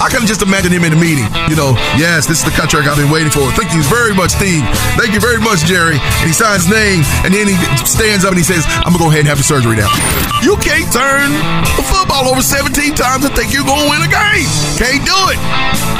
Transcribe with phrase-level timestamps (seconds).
[0.00, 1.28] I can just imagine him in the meeting.
[1.52, 3.44] You know, yes, this is the contract I've been waiting for.
[3.52, 4.64] Thank you very much, Steve.
[4.96, 6.00] Thank you very much, Jerry.
[6.00, 9.04] And he signs his name, and then he stands up and he says, I'm gonna
[9.04, 9.92] go ahead and have the surgery now.
[10.40, 11.28] You can't turn
[11.76, 14.48] the football over 17 times and think you're gonna win a game.
[14.80, 15.38] Can't do it.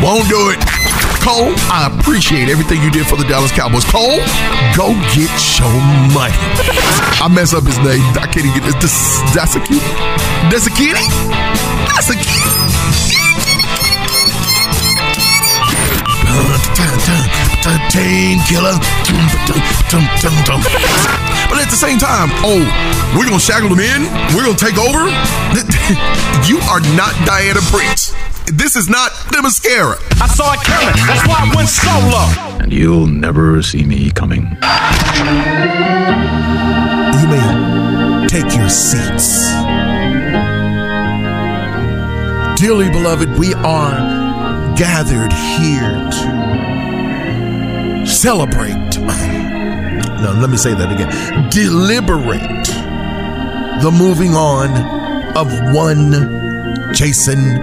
[0.01, 0.61] Won't do it.
[1.21, 3.85] Cole, I appreciate everything you did for the Dallas Cowboys.
[3.85, 4.17] Cole,
[4.73, 5.29] go get
[5.61, 5.69] your
[6.17, 6.33] money.
[7.21, 8.01] I mess up his name.
[8.17, 9.21] I can't even get this.
[9.37, 9.85] That's a kitty.
[10.49, 11.05] That's a kitty.
[11.93, 13.50] That's a kitty.
[17.91, 18.75] Team killer.
[21.49, 22.63] But at the same time, oh,
[23.17, 24.03] we're gonna shackle them in.
[24.35, 25.11] We're gonna take over.
[26.47, 28.15] You are not Diana Prince.
[28.47, 29.99] This is not Themyscira.
[30.21, 30.95] I saw it coming.
[31.07, 32.63] That's why I went solo.
[32.63, 34.43] And you'll never see me coming.
[37.19, 39.51] You may take your seats.
[42.61, 44.20] Dearly beloved, we are
[44.77, 48.99] gathered here to celebrate.
[50.21, 51.49] No, let me say that again.
[51.51, 52.67] Deliberate
[53.83, 54.71] the moving on
[55.37, 57.57] of one Jason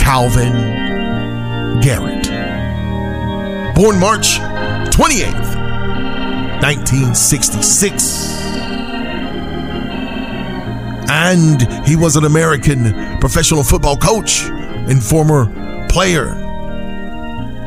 [0.00, 0.52] Calvin
[1.80, 2.26] Garrett.
[3.76, 4.38] Born March
[4.90, 5.54] 28th,
[6.62, 8.42] 1966.
[11.08, 15.61] And he was an American professional football coach and former
[15.92, 16.32] player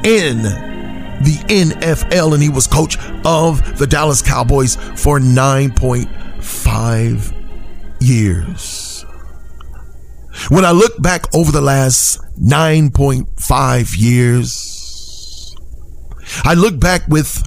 [0.04, 2.34] in the NFL.
[2.34, 9.06] And he was coach of the Dallas Cowboys for 9.5 years.
[10.50, 15.56] When I look back over the last 9.5 years,
[16.44, 17.44] I look back with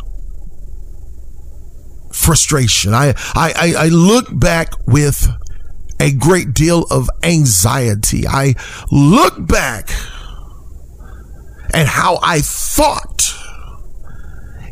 [2.12, 2.94] frustration.
[2.94, 5.26] I, I, I, I look back with
[6.00, 8.28] a great deal of anxiety.
[8.28, 8.54] I
[8.92, 9.90] look back
[11.72, 13.34] at how I thought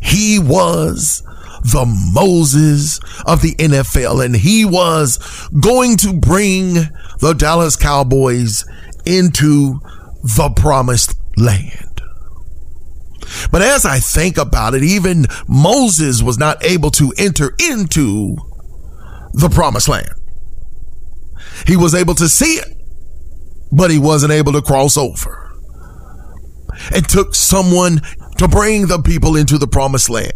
[0.02, 1.22] he was
[1.62, 5.18] the Moses of the NFL and he was
[5.60, 6.74] going to bring
[7.20, 8.64] the Dallas Cowboys
[9.04, 9.80] into
[10.22, 12.00] the promised land.
[13.50, 18.36] But as I think about it, even Moses was not able to enter into
[19.32, 20.08] the promised land.
[21.66, 22.76] He was able to see it,
[23.72, 25.45] but he wasn't able to cross over.
[26.92, 28.00] It took someone
[28.38, 30.32] to bring the people into the promised land.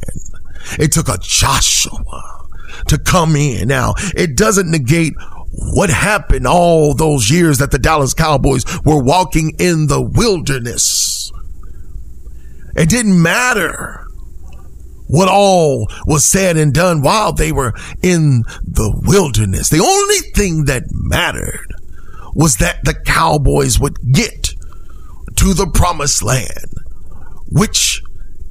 [0.78, 2.46] It took a Joshua
[2.88, 3.68] to come in.
[3.68, 5.14] Now, it doesn't negate
[5.52, 11.32] what happened all those years that the Dallas Cowboys were walking in the wilderness.
[12.76, 14.04] It didn't matter
[15.06, 19.68] what all was said and done while they were in the wilderness.
[19.68, 21.66] The only thing that mattered
[22.32, 24.54] was that the Cowboys would get
[25.40, 26.66] to the promised land,
[27.46, 28.02] which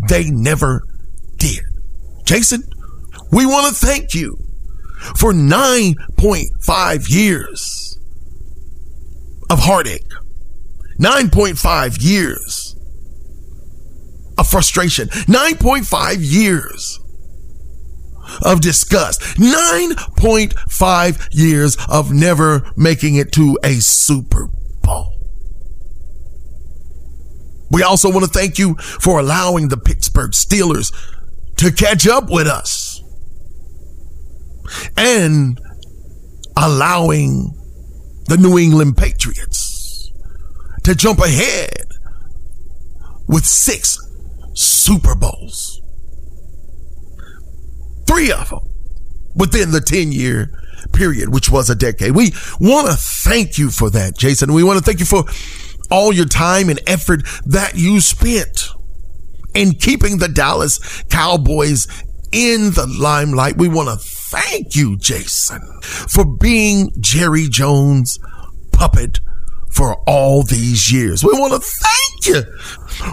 [0.08, 0.82] they never
[1.38, 1.62] did.
[2.26, 2.64] Jason,
[3.32, 4.36] we want to thank you
[5.16, 7.96] for 9.5 years
[9.52, 10.02] of heartache,
[11.00, 12.76] 9.5 years
[14.40, 17.00] of frustration, 9.5 years
[18.42, 24.48] of disgust, 9.5 years of never making it to a Super
[24.82, 25.20] Bowl.
[27.72, 30.92] We also want to thank you for allowing the Pittsburgh Steelers
[31.58, 33.02] to catch up with us
[34.98, 35.60] and
[36.58, 37.54] allowing
[38.28, 40.12] the New England Patriots
[40.84, 41.88] to jump ahead
[43.28, 43.98] with six
[44.56, 45.82] Super Bowls.
[48.08, 48.60] Three of them
[49.36, 50.52] within the 10 year
[50.94, 52.12] period, which was a decade.
[52.16, 54.54] We want to thank you for that, Jason.
[54.54, 55.24] We want to thank you for
[55.92, 58.70] all your time and effort that you spent
[59.54, 61.88] in keeping the Dallas Cowboys
[62.32, 63.58] in the limelight.
[63.58, 68.20] We want to thank you, Jason, for being Jerry Jones'
[68.72, 69.20] puppet
[69.72, 71.24] for all these years.
[71.24, 72.58] We want to thank you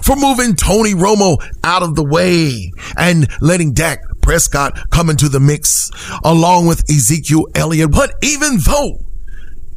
[0.02, 5.40] for moving Tony Romo out of the way and letting Dak Prescott come into the
[5.40, 5.90] mix
[6.24, 7.92] along with Ezekiel Elliott.
[7.92, 8.98] But even though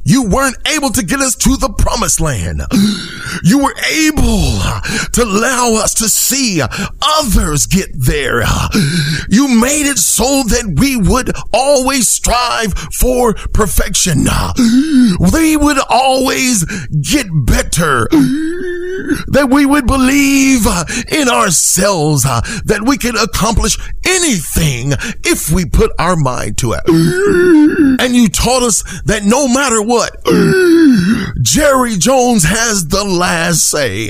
[0.10, 2.62] you weren't able to get us to the promised land.
[3.44, 4.60] You were able
[5.14, 6.62] to allow us to see
[7.02, 8.42] others get there.
[9.30, 14.26] You made it so that we would always strive for perfection.
[15.32, 18.08] We would always get better.
[19.28, 20.66] that we would believe
[21.12, 26.84] in ourselves, that we can accomplish anything if we put our mind to it.
[28.02, 29.99] And you taught us that no matter what,
[31.42, 34.10] Jerry Jones has the last say.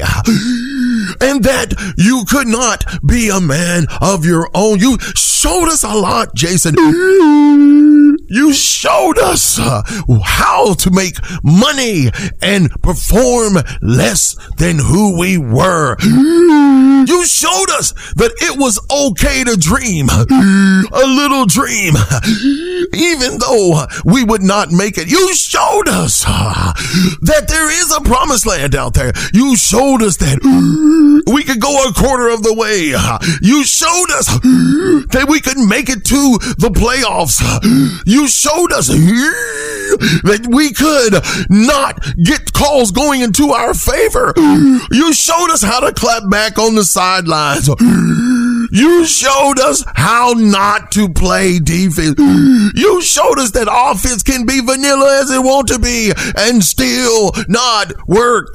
[1.22, 4.80] And that you could not be a man of your own.
[4.80, 6.76] You showed us a lot, Jason.
[8.30, 9.82] You showed us uh,
[10.24, 12.10] how to make money
[12.42, 15.96] and perform less than who we were.
[16.00, 21.94] You showed us that it was okay to dream a little dream,
[22.94, 25.10] even though we would not make it.
[25.10, 26.74] You showed us uh,
[27.22, 29.12] that there is a promised land out there.
[29.34, 30.40] You showed us that
[31.32, 32.94] we could go a quarter of the way.
[33.42, 34.28] You showed us
[35.12, 37.40] that we could make it to the playoffs.
[38.06, 44.34] You showed us that we could not get calls going into our favor.
[44.92, 47.70] You showed us how to clap back on the sidelines.
[48.72, 52.16] You showed us how not to play defense.
[52.20, 57.32] You showed us that offense can be vanilla as it want to be and still
[57.48, 58.50] not work.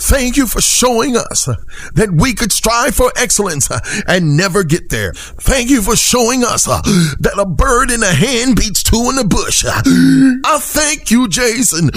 [0.00, 1.48] Thank you for showing us
[1.94, 3.68] that we could strive for excellence
[4.06, 5.12] and never get there.
[5.14, 9.24] Thank you for showing us that a bird in the hand beats two in the
[9.24, 9.64] bush.
[9.66, 11.90] I thank you, Jason,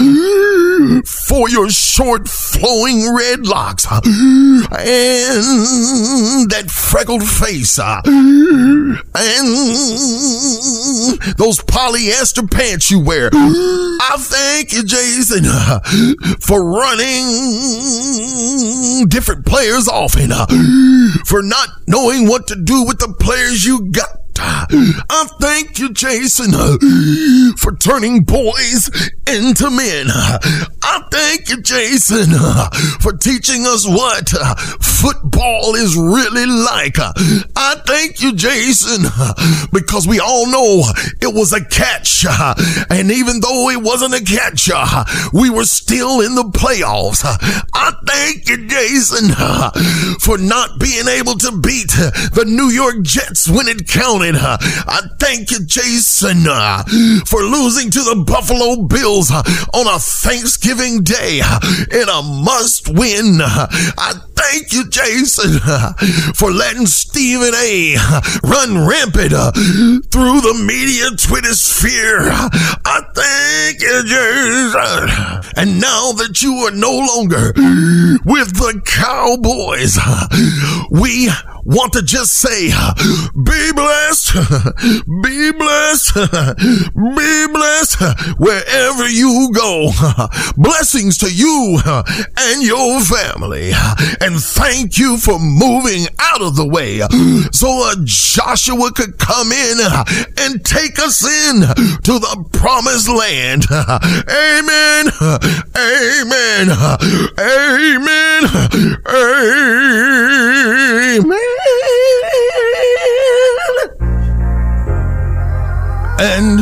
[1.04, 4.02] for your short flowing red locks and
[6.50, 8.14] that freckled face uh, and
[11.36, 13.30] those polyester pants you wear.
[13.32, 15.80] I thank you, Jason, uh,
[16.40, 17.24] for running
[19.08, 20.46] different players off and uh,
[21.26, 24.21] for not knowing what to do with the players you got.
[24.38, 26.52] I thank you, Jason,
[27.56, 28.90] for turning boys
[29.26, 30.06] into men.
[30.10, 32.30] I thank you, Jason,
[33.00, 34.28] for teaching us what
[34.80, 36.96] football is really like.
[36.98, 39.02] I thank you, Jason,
[39.72, 40.84] because we all know
[41.20, 42.24] it was a catch.
[42.90, 44.70] And even though it wasn't a catch,
[45.32, 47.22] we were still in the playoffs.
[47.74, 49.30] I thank you, Jason,
[50.20, 54.21] for not being able to beat the New York Jets when it counted.
[54.30, 56.84] I thank you, Jason, uh,
[57.26, 59.42] for losing to the Buffalo Bills uh,
[59.74, 61.58] on a Thanksgiving Day uh,
[61.90, 63.38] in a must win.
[63.42, 65.58] I thank you, Jason,
[66.34, 67.96] for letting Stephen A
[68.44, 69.32] run rampant
[70.10, 72.30] through the media Twitter sphere.
[72.30, 75.50] I thank you, Jason.
[75.56, 77.52] And now that you are no longer
[78.24, 79.98] with the Cowboys,
[80.90, 81.28] we
[81.64, 84.01] want to just say, be blessed,
[85.22, 89.90] be blessed, be blessed wherever you go.
[90.56, 91.78] Blessings to you
[92.38, 93.72] and your family.
[94.20, 97.00] And thank you for moving out of the way
[97.52, 99.78] so Joshua could come in
[100.38, 103.66] and take us in to the promised land.
[103.70, 105.10] Amen.
[105.76, 106.70] Amen.
[107.38, 108.46] Amen.
[111.18, 111.51] Amen.
[116.22, 116.60] And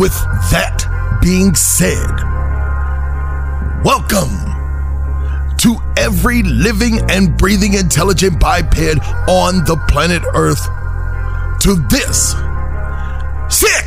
[0.00, 0.14] with
[0.50, 0.82] that
[1.22, 2.10] being said,
[3.84, 4.34] welcome
[5.58, 8.76] to every living and breathing intelligent biped
[9.28, 10.64] on the planet Earth
[11.60, 12.32] to this
[13.48, 13.86] sick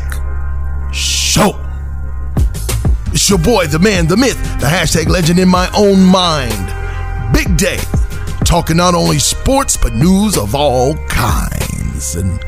[0.94, 1.52] show.
[3.12, 7.34] It's your boy, the man, the myth, the hashtag legend in my own mind.
[7.34, 7.80] Big day
[8.46, 12.16] talking not only sports but news of all kinds.
[12.16, 12.40] And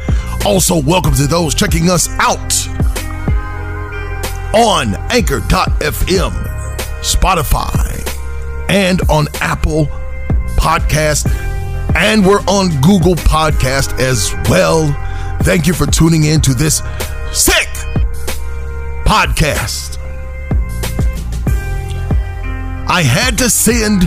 [0.45, 2.67] also, welcome to those checking us out
[4.55, 6.31] on Anchor.fm,
[7.01, 9.85] Spotify, and on Apple
[10.57, 11.29] Podcast,
[11.95, 14.87] and we're on Google Podcast as well.
[15.43, 16.77] Thank you for tuning in to this
[17.31, 17.67] sick
[19.05, 19.97] podcast.
[22.89, 24.01] I had to send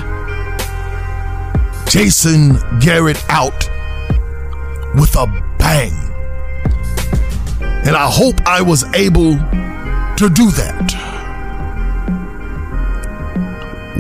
[1.89, 3.69] Jason Garrett out
[4.95, 5.27] with a
[5.59, 6.14] bang.
[7.87, 11.15] And I hope I was able to do that.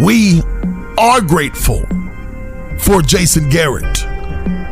[0.01, 0.43] We
[0.99, 1.85] are grateful
[2.79, 4.05] for Jason Garrett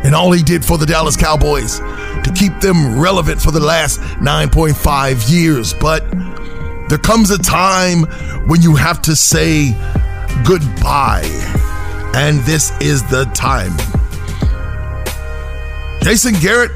[0.04, 4.00] and all he did for the Dallas Cowboys to keep them relevant for the last
[4.20, 5.74] 9.5 years.
[5.74, 6.08] But
[6.88, 8.02] there comes a time
[8.48, 9.72] when you have to say
[10.44, 11.22] goodbye,
[12.14, 13.72] and this is the time.
[16.02, 16.72] Jason Garrett,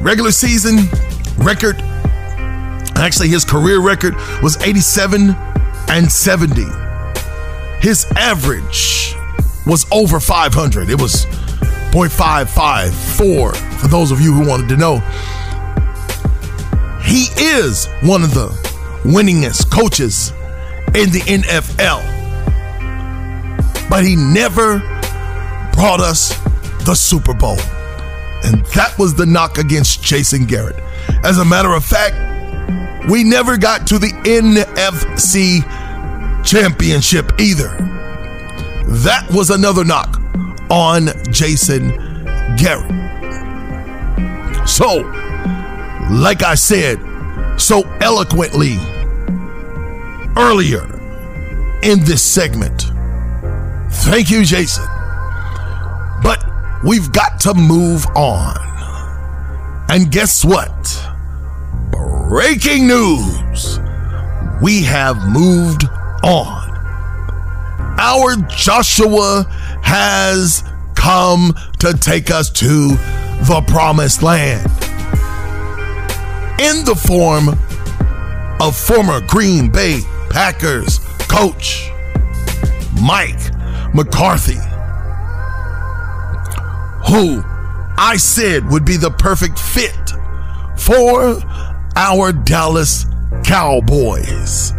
[0.00, 0.88] regular season
[1.38, 1.76] record,
[2.96, 5.36] actually, his career record was 87
[5.88, 6.64] and 70.
[7.80, 9.14] His average
[9.66, 10.90] was over 500.
[10.90, 11.26] It was
[11.92, 14.98] 0.554 for those of you who wanted to know.
[17.02, 18.48] He is one of the
[19.04, 20.30] winningest coaches
[20.94, 22.18] in the NFL.
[23.88, 24.78] But he never
[25.72, 26.38] brought us
[26.84, 27.56] the Super Bowl.
[28.44, 30.76] And that was the knock against Jason Garrett.
[31.24, 32.14] As a matter of fact,
[33.10, 35.64] we never got to the NFC
[36.44, 37.68] championship either.
[38.86, 40.20] That was another knock
[40.70, 41.90] on Jason
[42.56, 43.00] Garrett.
[44.68, 44.98] So,
[46.10, 46.98] like I said
[47.58, 48.76] so eloquently
[50.36, 50.84] earlier
[51.82, 52.86] in this segment,
[53.90, 54.89] thank you, Jason.
[56.82, 58.56] We've got to move on.
[59.90, 61.06] And guess what?
[61.90, 63.78] Breaking news.
[64.62, 65.84] We have moved
[66.22, 66.70] on.
[67.98, 69.44] Our Joshua
[69.82, 74.64] has come to take us to the promised land.
[76.60, 77.48] In the form
[78.60, 81.90] of former Green Bay Packers coach
[83.02, 83.40] Mike
[83.94, 84.58] McCarthy,
[87.10, 87.42] who
[87.98, 90.12] I said would be the perfect fit
[90.78, 91.42] for
[91.96, 93.04] our Dallas
[93.44, 94.72] Cowboys.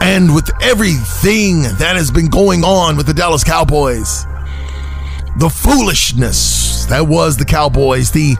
[0.00, 4.24] And with everything that has been going on with the Dallas Cowboys,
[5.38, 8.36] the foolishness that was the Cowboys, the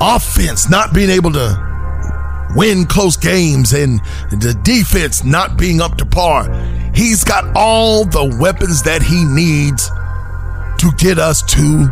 [0.00, 3.98] offense not being able to win close games, and
[4.30, 6.48] the defense not being up to par,
[6.94, 9.90] he's got all the weapons that he needs
[10.82, 11.88] to get us to,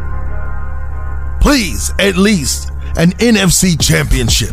[1.41, 4.51] please, at least an NFC championship.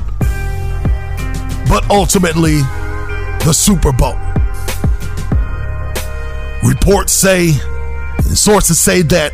[1.68, 2.58] But ultimately,
[3.44, 4.14] the Super Bowl.
[6.64, 9.34] Reports say, and sources say that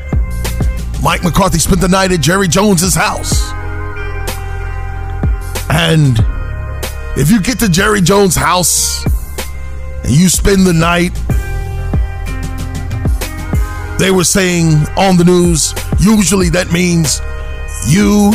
[1.04, 3.52] Mike McCarthy spent the night at Jerry Jones's house.
[5.70, 6.18] And
[7.18, 9.06] if you get to Jerry Jones' house
[10.06, 11.12] and you spend the night,
[13.98, 17.22] they were saying on the news, usually that means
[17.88, 18.34] you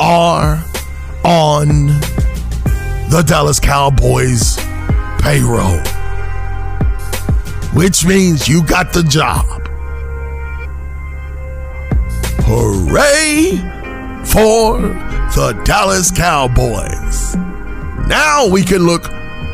[0.00, 0.62] are
[1.24, 1.86] on
[3.10, 4.56] the Dallas Cowboys
[5.20, 5.80] payroll,
[7.74, 9.46] which means you got the job.
[12.44, 13.56] Hooray
[14.24, 17.36] for the Dallas Cowboys.
[18.06, 19.06] Now we can look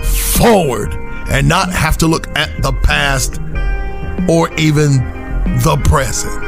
[0.05, 0.95] forward
[1.29, 3.41] and not have to look at the past
[4.29, 5.14] or even
[5.45, 6.43] the present.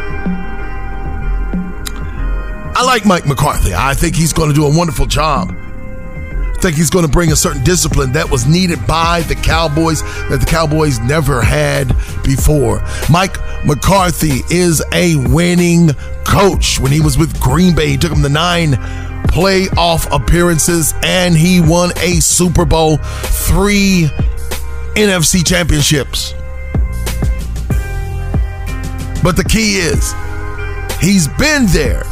[2.78, 3.72] I like Mike McCarthy.
[3.74, 5.50] I think he's going to do a wonderful job.
[5.50, 10.02] I think he's going to bring a certain discipline that was needed by the Cowboys
[10.28, 11.88] that the Cowboys never had
[12.22, 12.82] before.
[13.10, 15.90] Mike McCarthy is a winning
[16.24, 16.78] coach.
[16.78, 18.72] When he was with Green Bay, he took him to nine
[19.28, 24.08] playoff appearances and he won a Super Bowl, three
[24.96, 26.34] NFC championships.
[29.26, 30.14] But the key is,
[31.00, 32.04] he's been there.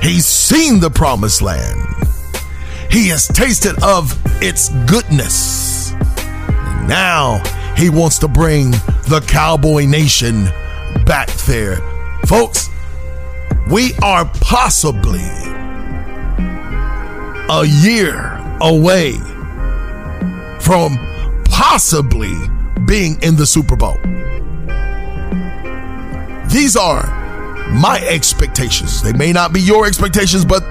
[0.00, 1.82] He's seen the promised land.
[2.90, 5.92] He has tasted of its goodness.
[5.92, 7.42] And now
[7.76, 8.70] he wants to bring
[9.10, 10.44] the Cowboy Nation
[11.04, 11.76] back there.
[12.24, 12.70] Folks,
[13.70, 15.28] we are possibly
[17.50, 18.16] a year
[18.62, 19.12] away
[20.58, 20.96] from
[21.44, 22.32] possibly
[22.86, 23.98] being in the Super Bowl.
[26.50, 27.06] These are
[27.70, 29.02] my expectations.
[29.02, 30.62] They may not be your expectations, but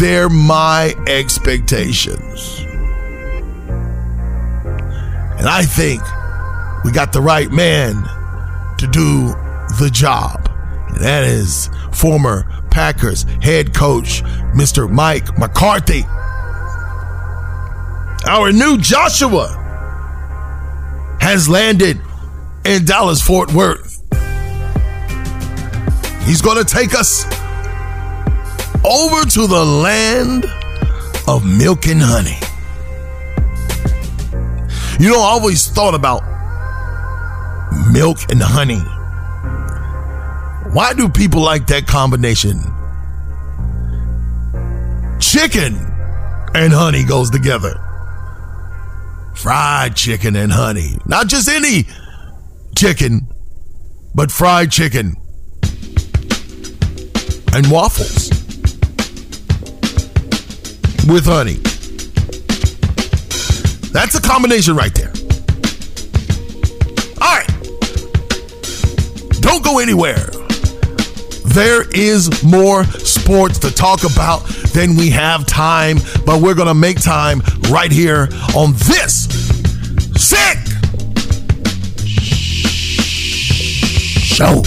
[0.00, 2.60] they're my expectations.
[5.38, 6.02] And I think
[6.84, 7.94] we got the right man
[8.78, 9.28] to do
[9.78, 10.50] the job.
[10.88, 14.22] And that is former Packers head coach,
[14.54, 14.90] Mr.
[14.90, 16.04] Mike McCarthy.
[18.28, 19.56] Our new Joshua
[21.20, 22.00] has landed
[22.64, 23.89] in Dallas Fort Worth.
[26.24, 27.24] He's going to take us
[28.84, 30.46] over to the land
[31.28, 32.38] of milk and honey.
[35.02, 36.22] You know, I always thought about
[37.92, 38.80] milk and honey.
[40.72, 42.58] Why do people like that combination?
[45.20, 45.74] Chicken
[46.54, 47.74] and honey goes together.
[49.36, 50.98] Fried chicken and honey.
[51.06, 51.86] Not just any
[52.76, 53.26] chicken,
[54.14, 55.19] but fried chicken
[57.54, 58.30] and waffles
[61.08, 61.58] with honey.
[63.92, 65.12] That's a combination right there.
[67.20, 67.46] All right.
[69.40, 70.26] Don't go anywhere.
[71.46, 76.74] There is more sports to talk about than we have time, but we're going to
[76.74, 79.24] make time right here on this
[80.14, 80.58] sick
[84.22, 84.62] show.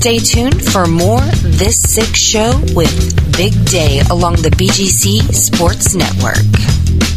[0.00, 7.09] Stay tuned for more This Sick Show with Big Day along the BGC Sports Network.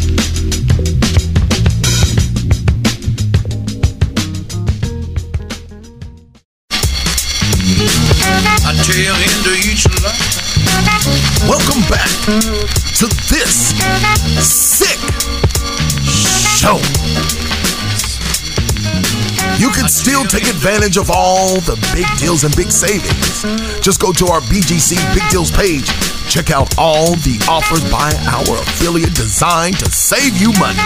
[20.04, 23.42] Still take advantage of all the big deals and big savings.
[23.80, 25.88] Just go to our BGC Big Deals page.
[26.28, 30.84] Check out all the offers by our affiliate designed to save you money.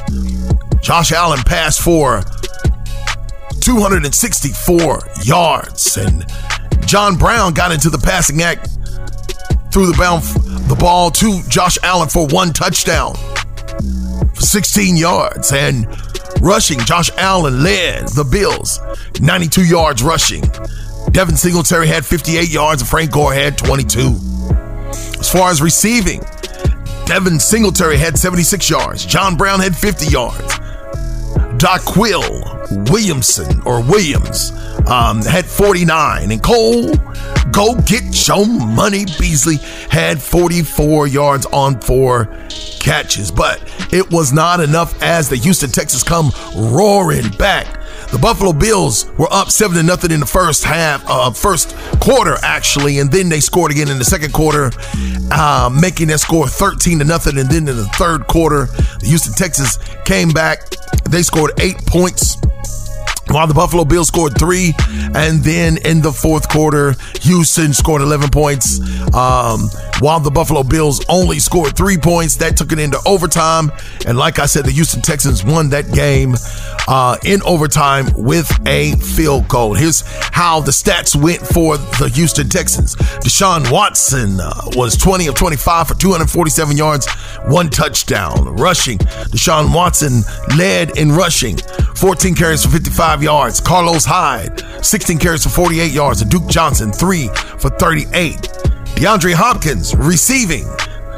[0.81, 2.23] Josh Allen passed for
[3.61, 6.25] 264 yards, and
[6.85, 8.69] John Brown got into the passing act,
[9.71, 10.23] threw the, bound,
[10.69, 13.15] the ball to Josh Allen for one touchdown,
[14.35, 15.87] for 16 yards, and
[16.41, 18.79] rushing, Josh Allen led the Bills,
[19.19, 20.43] 92 yards rushing.
[21.11, 24.17] Devin Singletary had 58 yards and Frank Gore had 22.
[25.19, 26.21] As far as receiving,
[27.05, 29.05] Devin Singletary had 76 yards.
[29.05, 30.59] John Brown had 50 yards.
[31.57, 34.51] Daquil Williamson or Williams
[34.87, 36.31] um, had 49.
[36.31, 36.93] And Cole,
[37.51, 39.05] go get your money.
[39.19, 39.57] Beasley
[39.89, 42.25] had 44 yards on four
[42.79, 43.31] catches.
[43.31, 47.81] But it was not enough as the Houston Texans come roaring back.
[48.11, 52.35] The Buffalo Bills were up seven to nothing in the first half, uh, first quarter
[52.43, 54.71] actually, and then they scored again in the second quarter,
[55.31, 57.37] uh, making that score thirteen to nothing.
[57.37, 58.67] And then in the third quarter,
[58.99, 60.59] the Houston Texans came back.
[61.09, 62.37] They scored eight points
[63.29, 64.73] while the Buffalo Bills scored three.
[65.15, 68.79] And then in the fourth quarter, Houston scored 11 points.
[69.13, 73.71] Um, while the Buffalo Bills only scored three points, that took it into overtime.
[74.05, 76.35] And like I said, the Houston Texans won that game
[76.87, 79.73] uh, in overtime with a field goal.
[79.73, 82.95] Here's how the stats went for the Houston Texans.
[82.95, 87.09] Deshaun Watson uh, was 20 of 25 for 247 yards,
[87.47, 88.55] one touchdown.
[88.55, 90.21] Rushing, Deshaun Watson
[90.57, 91.57] led in rushing,
[91.95, 93.59] 14 carries for 55 yards.
[93.61, 96.21] Carlos Hyde, 16 carries for 48 yards.
[96.21, 97.27] And Duke Johnson, 3
[97.57, 98.35] for 38.
[98.95, 100.65] DeAndre Hopkins receiving,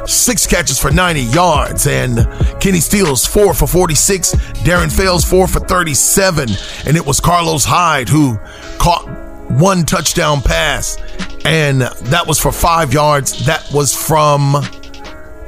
[0.06, 1.86] six catches for 90 yards.
[1.86, 2.28] And
[2.60, 4.34] Kenny Stills, four for 46.
[4.64, 6.48] Darren Fells, four for 37.
[6.86, 8.38] And it was Carlos Hyde who
[8.78, 9.06] caught
[9.50, 10.96] one touchdown pass.
[11.44, 13.46] And that was for five yards.
[13.46, 14.54] That was from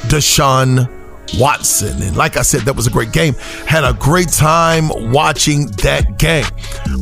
[0.09, 1.00] Deshaun
[1.39, 2.03] Watson.
[2.03, 3.35] And like I said, that was a great game.
[3.67, 6.47] Had a great time watching that game.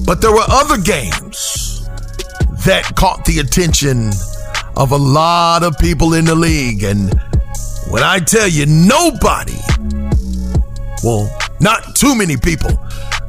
[0.05, 1.89] But there were other games
[2.65, 4.11] that caught the attention
[4.77, 6.83] of a lot of people in the league.
[6.83, 7.13] And
[7.91, 9.57] when I tell you, nobody,
[11.03, 12.71] well, not too many people,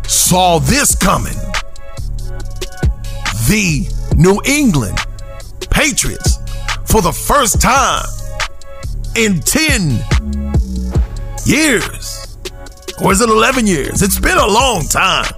[0.07, 1.37] saw this coming.
[3.47, 4.99] The New England
[5.69, 6.39] Patriots,
[6.85, 8.05] for the first time
[9.15, 10.48] in 10
[11.49, 12.37] years,
[13.03, 14.01] or is it 11 years?
[14.01, 15.33] It's been a long time.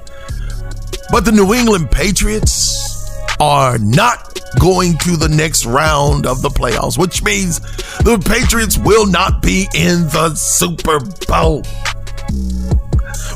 [1.12, 6.98] But the New England Patriots are not going to the next round of the playoffs,
[6.98, 7.60] which means
[8.00, 11.64] the Patriots will not be in the Super Bowl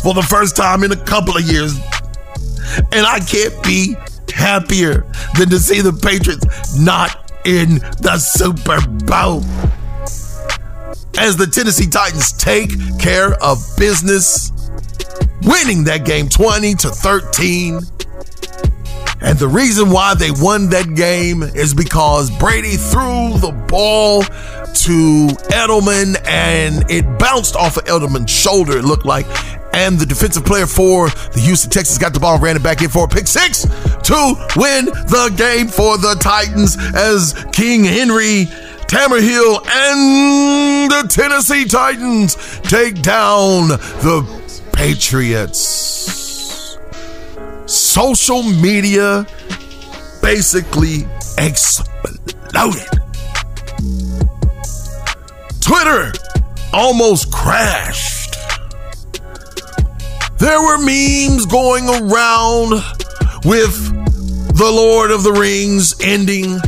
[0.01, 1.77] for the first time in a couple of years.
[2.91, 3.95] And I can't be
[4.33, 5.05] happier
[5.37, 9.43] than to see the Patriots not in the Super Bowl.
[11.17, 14.51] As the Tennessee Titans take care of business
[15.43, 17.79] winning that game 20 to 13.
[19.21, 25.27] And the reason why they won that game is because Brady threw the ball to
[25.49, 29.25] Edelman and it bounced off of Edelman's shoulder, it looked like.
[29.73, 32.89] And the defensive player for the Houston Texans got the ball, ran it back in
[32.89, 38.47] for a pick six to win the game for the Titans as King Henry
[38.87, 44.23] Tannehill and the Tennessee Titans take down the
[44.73, 46.77] Patriots.
[47.65, 49.25] Social media
[50.21, 52.87] basically exploded.
[55.61, 56.11] Twitter
[56.71, 58.35] almost crashed.
[60.37, 62.83] There were memes going around
[63.45, 63.73] with
[64.57, 66.59] The Lord of the Rings ending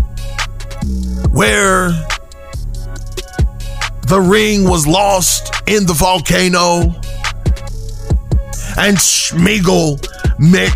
[1.38, 1.90] where
[4.08, 6.80] the ring was lost in the volcano
[8.80, 10.02] and Smeagol
[10.40, 10.74] met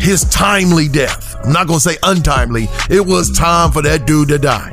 [0.00, 1.34] his timely death.
[1.42, 2.68] I'm not going to say untimely.
[2.88, 4.72] It was time for that dude to die.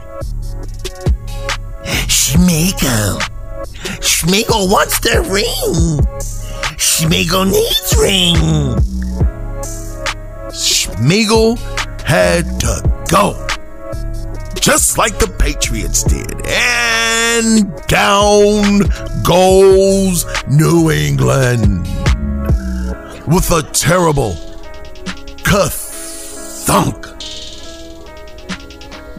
[1.83, 3.19] Smeagol.
[4.01, 5.99] Smeagol wants the ring.
[6.77, 8.35] Smeagol needs ring.
[10.51, 11.57] Smeagol
[12.03, 13.47] had to go.
[14.63, 16.31] Just like the Patriots did.
[16.47, 18.79] And down
[19.21, 21.85] goes New England.
[23.27, 24.35] With a terrible
[26.63, 27.05] thunk.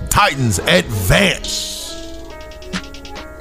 [0.09, 1.93] Titans advance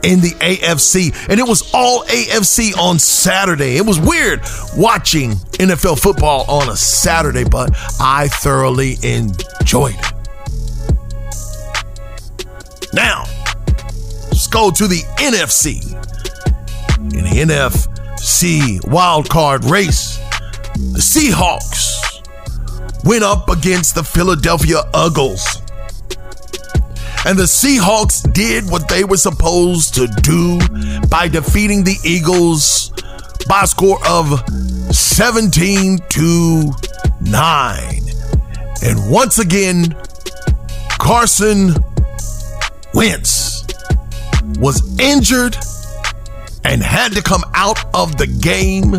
[0.04, 1.16] in the AFC.
[1.30, 3.78] And it was all AFC on Saturday.
[3.78, 4.42] It was weird
[4.76, 10.13] watching NFL football on a Saturday, but I thoroughly enjoyed it.
[12.94, 13.26] Now,
[14.30, 15.84] let's go to the NFC.
[17.00, 20.18] In the NFC wild card race,
[20.76, 22.04] the Seahawks
[23.04, 25.62] went up against the Philadelphia Eagles.
[27.26, 30.60] And the Seahawks did what they were supposed to do
[31.08, 32.92] by defeating the Eagles
[33.48, 34.28] by a score of
[34.94, 36.72] 17 to
[37.22, 38.02] 9.
[38.84, 39.96] And once again,
[41.00, 41.74] Carson
[42.94, 43.66] Wentz
[44.60, 45.58] was injured
[46.64, 48.94] and had to come out of the game.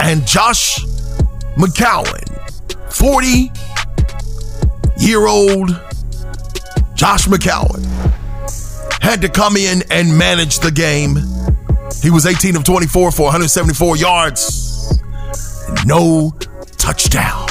[0.00, 0.80] And Josh
[1.56, 2.06] McCown,
[2.92, 3.50] 40
[4.98, 5.68] year old
[6.94, 7.84] Josh McCown,
[9.02, 11.16] had to come in and manage the game.
[12.02, 14.98] He was 18 of 24 for 174 yards,
[15.84, 16.32] no
[16.76, 17.47] touchdowns.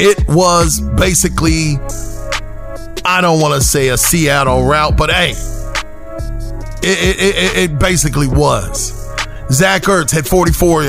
[0.00, 1.76] It was basically,
[3.04, 5.32] I don't want to say a Seattle route, but hey,
[6.82, 8.92] it, it, it, it basically was.
[9.50, 10.84] Zach Ertz had 44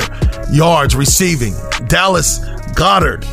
[0.52, 1.54] yards receiving.
[1.88, 2.40] Dallas
[2.76, 3.24] Goedert,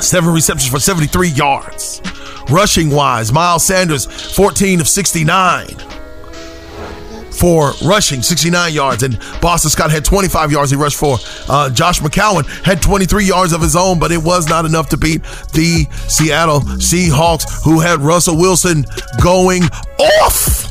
[0.00, 2.00] seven receptions for 73 yards.
[2.48, 5.66] Rushing wise, Miles Sanders, 14 of 69
[7.40, 9.02] for rushing, 69 yards.
[9.02, 11.16] And Boston Scott had 25 yards he rushed for.
[11.48, 14.98] Uh, Josh McCown had 23 yards of his own, but it was not enough to
[14.98, 15.22] beat
[15.54, 18.84] the Seattle Seahawks, who had Russell Wilson
[19.22, 19.62] going
[19.98, 20.66] off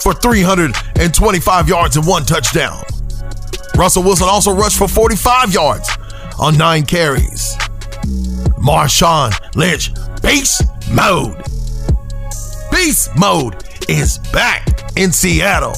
[0.00, 2.82] for 325 yards and one touchdown.
[3.76, 5.90] Russell Wilson also rushed for 45 yards
[6.38, 7.56] on nine carries.
[8.62, 9.90] Marshawn Lynch,
[10.22, 11.36] beast mode.
[12.70, 15.74] Beast mode is back in Seattle.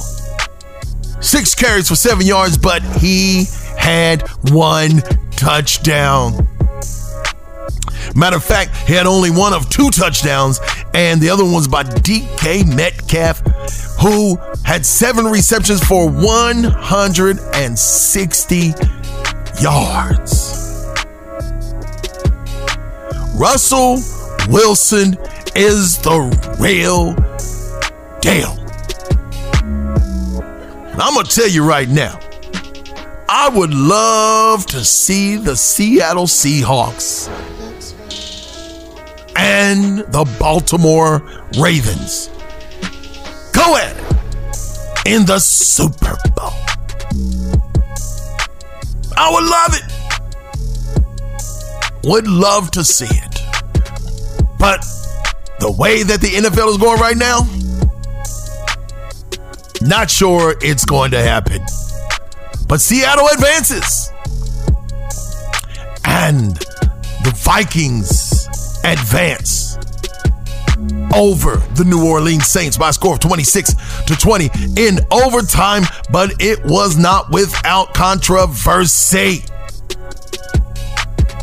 [1.20, 3.44] Six carries for seven yards, but he
[3.76, 6.48] had one touchdown.
[8.14, 10.60] Matter of fact, he had only one of two touchdowns,
[10.94, 13.38] and the other one was by DK Metcalf,
[14.00, 18.56] who had seven receptions for 160
[19.60, 20.58] yards.
[23.36, 24.00] Russell
[24.48, 25.16] Wilson
[25.54, 26.18] is the
[26.60, 27.14] real
[28.20, 28.61] deal.
[31.00, 32.18] I'm going to tell you right now,
[33.28, 37.28] I would love to see the Seattle Seahawks
[39.36, 41.22] and the Baltimore
[41.58, 42.28] Ravens
[43.52, 44.02] go at it
[45.06, 46.52] in the Super Bowl.
[49.16, 49.82] I would love it.
[52.04, 53.40] Would love to see it.
[54.58, 54.84] But
[55.60, 57.46] the way that the NFL is going right now,
[59.86, 61.60] not sure it's going to happen.
[62.68, 64.10] But Seattle advances.
[66.04, 66.56] And
[67.24, 68.46] the Vikings
[68.84, 69.76] advance
[71.14, 73.74] over the New Orleans Saints by a score of 26
[74.06, 79.44] to 20 in overtime, but it was not without controversy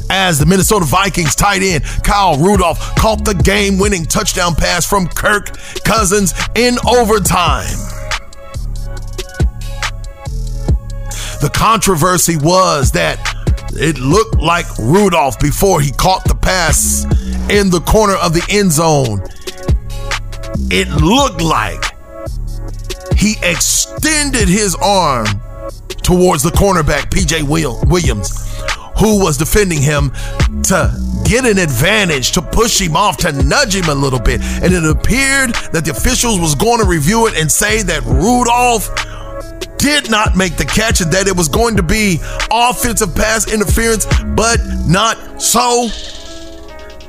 [0.10, 5.08] as the Minnesota Vikings tight end Kyle Rudolph caught the game winning touchdown pass from
[5.08, 7.99] Kirk Cousins in overtime.
[11.42, 13.18] The controversy was that
[13.74, 17.06] it looked like Rudolph before he caught the pass
[17.50, 19.24] in the corner of the end zone.
[20.72, 21.84] It looked like
[23.16, 25.28] he extended his arm
[26.04, 28.62] towards the cornerback, PJ Williams,
[29.00, 30.12] who was defending him
[30.64, 30.94] to
[31.26, 34.42] get an advantage, to push him off, to nudge him a little bit.
[34.42, 38.90] And it appeared that the officials was going to review it and say that Rudolph
[39.80, 42.20] did not make the catch and that it was going to be
[42.52, 45.88] offensive pass interference, but not so.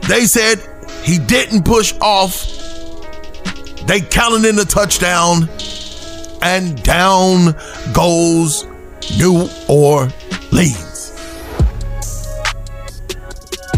[0.08, 0.58] They said
[1.02, 2.46] he didn't push off.
[3.86, 5.48] They counted in the touchdown,
[6.42, 7.56] and down
[7.92, 8.64] goes
[9.18, 11.10] New Orleans.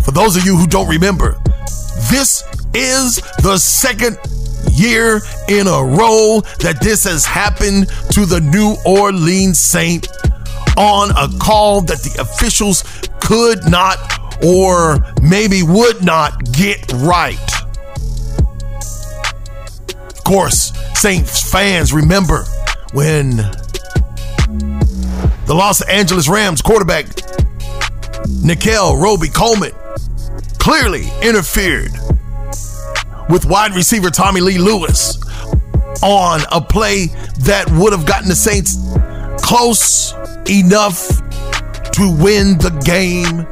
[0.04, 1.40] For those of you who don't remember,
[2.10, 4.18] this is the second
[4.72, 10.08] year in a row that this has happened to the New Orleans Saint
[10.76, 12.82] on a call that the officials
[13.20, 13.98] could not
[14.44, 17.38] or maybe would not get right.
[20.08, 22.44] Of course, Saints fans remember
[22.92, 23.36] when
[25.46, 27.06] the Los Angeles Rams quarterback
[28.42, 29.72] Nickell Robey-Coleman
[30.58, 31.90] clearly interfered
[33.28, 35.18] with wide receiver Tommy Lee Lewis
[36.02, 37.06] on a play
[37.40, 38.76] that would have gotten the Saints
[39.44, 40.12] close
[40.48, 41.08] enough
[41.92, 43.46] to win the game,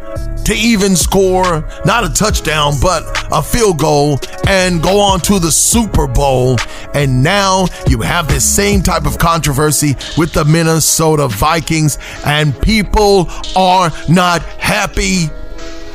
[0.45, 5.51] to even score not a touchdown, but a field goal and go on to the
[5.51, 6.57] Super Bowl.
[6.95, 13.29] And now you have this same type of controversy with the Minnesota Vikings, and people
[13.55, 15.29] are not happy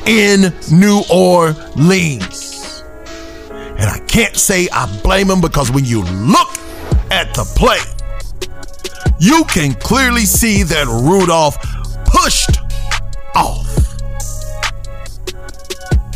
[0.05, 2.44] in New Orleans.
[3.77, 6.49] And I can't say I blame him because when you look
[7.11, 7.79] at the play,
[9.19, 11.57] you can clearly see that Rudolph
[12.05, 12.59] pushed
[13.35, 13.65] off.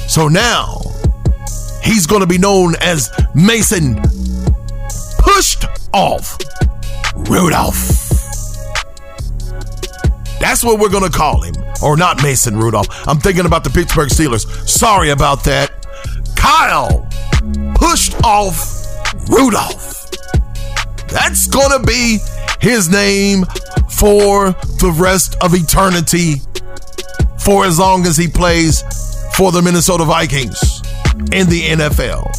[0.09, 0.79] So now
[1.83, 4.01] he's going to be known as Mason
[5.19, 6.37] pushed off
[7.15, 7.99] Rudolph.
[10.39, 11.55] That's what we're going to call him.
[11.83, 12.87] Or not Mason Rudolph.
[13.07, 14.45] I'm thinking about the Pittsburgh Steelers.
[14.67, 15.71] Sorry about that.
[16.35, 17.08] Kyle
[17.89, 18.85] pushed off
[19.29, 20.11] Rudolph.
[21.07, 22.19] That's going to be
[22.61, 23.45] his name
[23.89, 26.35] for the rest of eternity
[27.39, 28.83] for as long as he plays
[29.33, 30.83] for the Minnesota Vikings
[31.31, 32.35] in the NFL.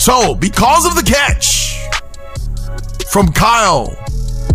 [0.00, 1.78] So, because of the catch
[3.12, 3.96] from Kyle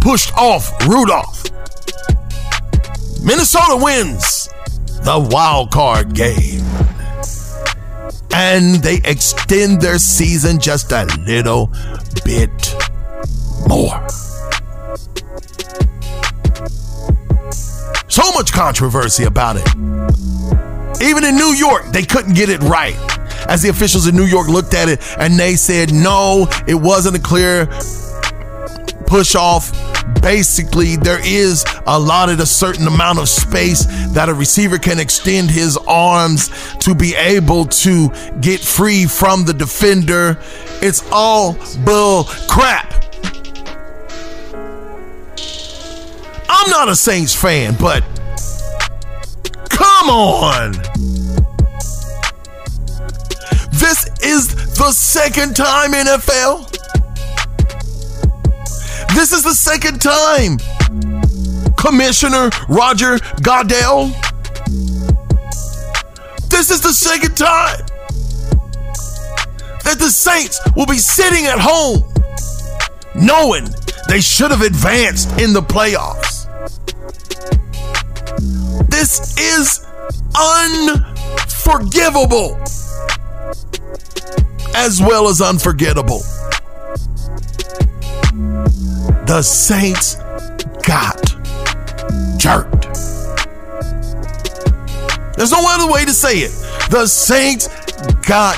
[0.02, 1.46] pushed off Rudolph,
[3.24, 4.50] Minnesota wins
[5.04, 6.57] the wild card game
[8.38, 11.71] and they extend their season just a little
[12.23, 12.76] bit
[13.67, 14.08] more.
[18.08, 19.67] So much controversy about it.
[21.02, 22.95] Even in New York, they couldn't get it right.
[23.50, 27.17] As the officials in New York looked at it and they said, no, it wasn't
[27.17, 27.65] a clear
[29.08, 29.71] push off
[30.22, 35.78] basically there is allotted a certain amount of space that a receiver can extend his
[35.88, 38.10] arms to be able to
[38.41, 40.38] get free from the defender.
[40.82, 41.54] It's all
[41.86, 42.93] bull crap.
[46.50, 48.04] I'm not a Saints fan, but
[49.70, 50.72] come on.
[53.72, 56.77] This is the second time NFL
[59.17, 60.60] this is the second time.
[61.75, 64.10] Commissioner Roger Goodell.
[66.49, 67.80] This is the second time
[69.84, 72.03] that the Saints will be sitting at home
[73.15, 73.67] knowing
[74.08, 76.45] they should have advanced in the playoffs.
[78.88, 79.84] This is
[80.38, 82.56] unforgivable
[84.75, 86.21] as well as unforgettable
[88.38, 90.15] the Saints
[90.86, 91.17] got
[92.38, 92.84] jerked.
[95.36, 96.52] There's no other way to say it.
[96.91, 97.67] The Saints
[98.28, 98.56] got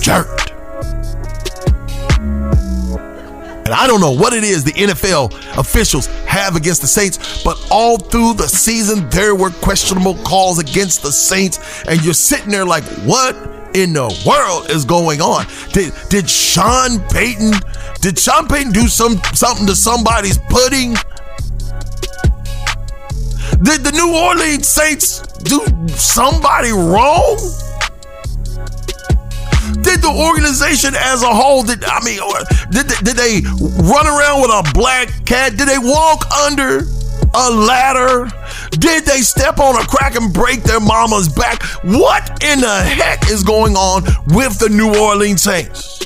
[0.00, 0.52] jerked.
[3.64, 7.56] And I don't know what it is the NFL officials have against the Saints, but
[7.70, 11.84] all through the season, there were questionable calls against the Saints.
[11.86, 13.34] And you're sitting there like, what
[13.74, 15.46] in the world is going on?
[15.72, 17.52] Did did Sean Payton
[18.00, 20.94] did Sean Payton do some something to somebody's pudding?
[23.62, 27.36] Did the New Orleans Saints do somebody wrong?
[29.82, 32.18] Did the organization as a whole, did I mean,
[32.70, 33.40] did, did they
[33.82, 35.56] run around with a black cat?
[35.56, 36.82] Did they walk under
[37.34, 38.30] a ladder?
[38.70, 41.62] Did they step on a crack and break their mama's back?
[41.84, 46.00] What in the heck is going on with the New Orleans Saints?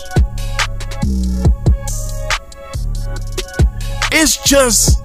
[4.12, 5.00] It's just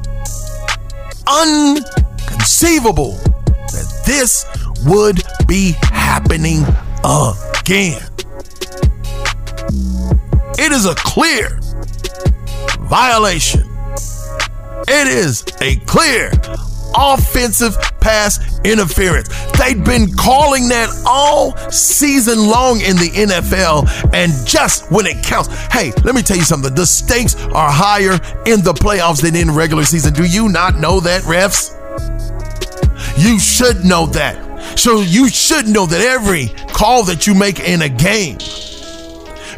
[1.27, 4.45] unconceivable that this
[4.85, 6.63] would be happening
[7.03, 8.01] again.
[10.57, 11.59] It is a clear
[12.81, 13.70] violation.
[14.87, 16.31] It is a clear
[16.95, 19.29] offensive pass interference.
[19.57, 25.49] They've been calling that all season long in the NFL, and just when it counts.
[25.71, 26.73] Hey, let me tell you something.
[26.73, 28.13] The stakes are higher
[28.45, 30.13] in the playoffs than in regular season.
[30.13, 31.77] Do you not know that, refs?
[33.17, 34.79] You should know that.
[34.79, 38.37] So you should know that every call that you make in a game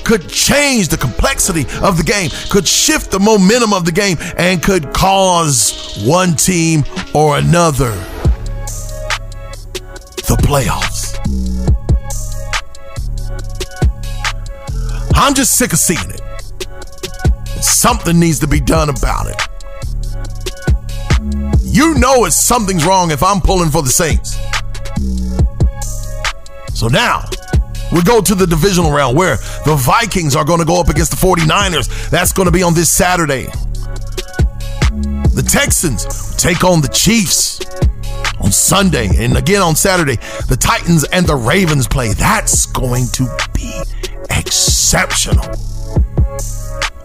[0.04, 4.62] could change the complexity of the game, could shift the momentum of the game, and
[4.62, 7.92] could cause one team or another
[10.28, 11.14] the playoffs.
[15.16, 16.22] I'm just sick of seeing it.
[17.64, 19.36] Something needs to be done about it.
[21.62, 24.38] You know it's something's wrong if I'm pulling for the Saints.
[26.74, 27.26] So now,
[27.94, 31.12] we go to the divisional round where the Vikings are going to go up against
[31.12, 32.10] the 49ers.
[32.10, 33.46] That's going to be on this Saturday.
[35.34, 37.60] The Texans take on the Chiefs
[38.42, 39.10] on Sunday.
[39.24, 40.16] And again on Saturday,
[40.48, 42.14] the Titans and the Ravens play.
[42.14, 43.72] That's going to be
[44.30, 45.46] exceptional.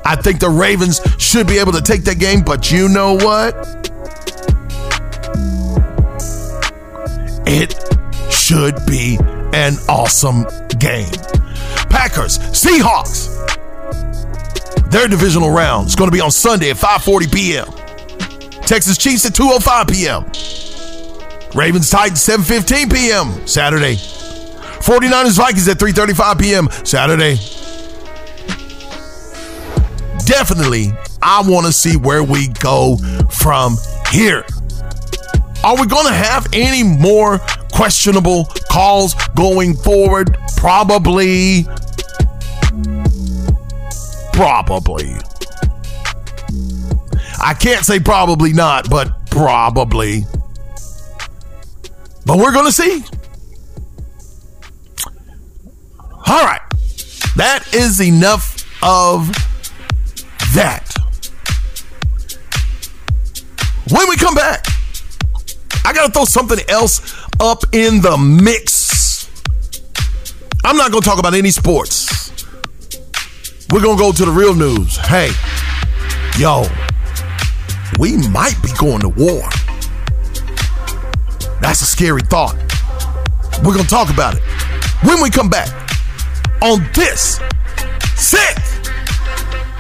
[0.05, 3.55] I think the Ravens should be able to take that game, but you know what?
[7.47, 7.75] It
[8.33, 9.19] should be
[9.55, 10.45] an awesome
[10.79, 11.11] game.
[11.91, 13.35] Packers, Seahawks.
[14.91, 17.67] Their divisional round is going to be on Sunday at 5:40 p.m.
[18.63, 20.25] Texas Chiefs at 2:05 p.m.
[21.55, 23.47] Ravens Titans 7:15 p.m.
[23.47, 23.97] Saturday.
[23.97, 26.69] 49ers Vikings at 3:35 p.m.
[26.85, 27.37] Saturday.
[30.25, 32.97] Definitely, I want to see where we go
[33.31, 33.77] from
[34.11, 34.45] here.
[35.65, 37.41] Are we going to have any more
[37.73, 38.45] questionable
[38.79, 40.39] calls going forward?
[40.57, 41.65] Probably.
[44.33, 45.17] Probably.
[47.41, 50.27] I can't say probably not, but probably.
[52.25, 53.03] But we're going to see.
[56.29, 56.61] All right.
[57.35, 59.27] That is enough of
[60.55, 60.87] that.
[63.91, 64.67] When we come back,
[65.85, 69.31] I got to throw something else up in the mix.
[70.65, 72.33] I'm not going to talk about any sports.
[73.71, 74.97] We're going to go to the real news.
[74.97, 75.31] Hey,
[76.39, 76.65] yo,
[77.99, 79.49] we might be going to war.
[81.61, 82.57] That's a scary thought.
[83.59, 84.43] We're going to talk about it
[85.05, 85.69] when we come back
[86.63, 87.41] on this
[88.17, 88.59] sick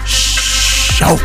[0.06, 1.16] show.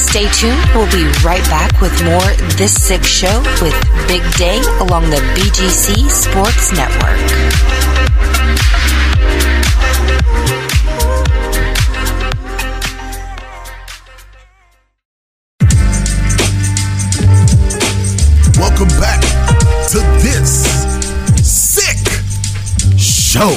[0.00, 0.58] Stay tuned.
[0.74, 2.24] We'll be right back with more
[2.56, 3.74] This Sick Show with
[4.08, 7.20] Big Day along the BGC Sports Network.
[18.56, 19.20] Welcome back
[19.90, 20.64] to this
[21.44, 21.98] sick
[22.98, 23.54] show.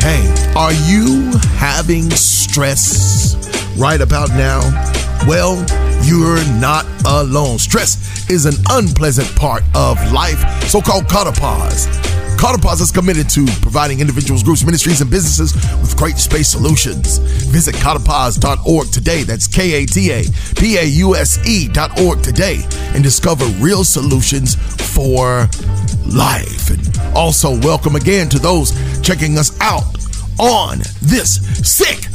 [0.00, 0.24] Hey,
[0.56, 3.27] are you having stress
[3.78, 4.60] right about now?
[5.26, 5.56] Well,
[6.04, 7.58] you're not alone.
[7.58, 11.86] Stress is an unpleasant part of life, so called Katapause.
[12.36, 17.18] Katapause is committed to providing individuals, groups, ministries, and businesses with great space solutions.
[17.50, 19.22] Visit katapause.org today.
[19.24, 20.24] That's K A T A
[20.56, 22.60] P A U S E dot org today
[22.94, 24.54] and discover real solutions
[24.94, 25.48] for
[26.06, 26.70] life.
[26.70, 28.72] And also, welcome again to those
[29.02, 29.96] checking us out
[30.38, 32.06] on this sick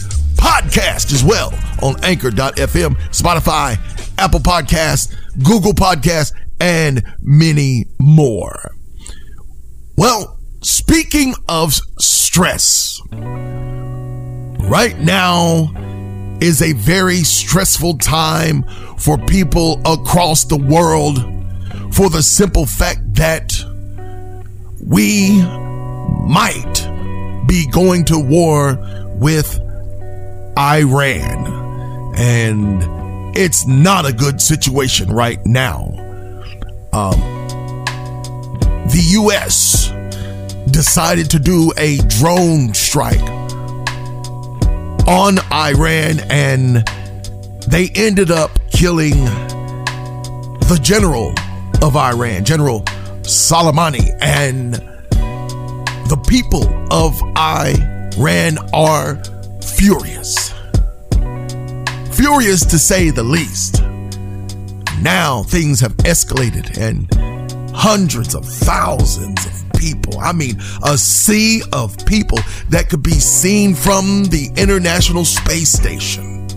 [0.44, 3.78] podcast as well on anchor.fm, Spotify,
[4.18, 8.76] Apple Podcasts, Google Podcasts, and many more.
[9.96, 13.02] Well, speaking of stress,
[14.70, 15.72] right now
[16.42, 18.64] is a very stressful time
[18.98, 21.20] for people across the world
[21.96, 23.54] for the simple fact that
[24.86, 25.42] we
[26.28, 26.90] might
[27.48, 28.78] be going to war
[29.16, 29.58] with
[30.58, 32.14] Iran.
[32.16, 35.86] And it's not a good situation right now.
[36.94, 37.20] Um,
[38.90, 39.90] the U.S.
[40.72, 43.22] decided to do a drone strike
[45.08, 46.88] on Iran and
[47.68, 49.26] they ended up killing
[50.70, 51.34] the general
[51.82, 52.82] of Iran, General
[53.24, 54.74] Soleimani, and
[56.10, 59.16] the people of Iran are
[59.64, 60.54] furious.
[62.12, 63.82] Furious to say the least.
[65.02, 67.10] Now things have escalated and
[67.76, 70.20] hundreds of thousands of people.
[70.20, 72.40] I mean, a sea of people
[72.70, 76.48] that could be seen from the International Space Station.